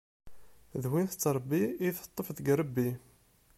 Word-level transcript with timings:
D 0.81 0.83
win 0.91 1.07
tettṛebbi 1.07 1.63
i 1.85 1.87
teṭṭef 1.97 2.27
deg 2.37 2.47
irebbi. 2.53 2.89